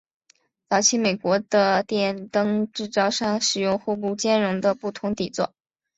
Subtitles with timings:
[0.67, 5.53] 早期美国的电灯制造商使用互不兼容的不同底座。